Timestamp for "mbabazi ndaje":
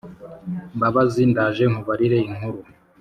0.77-1.63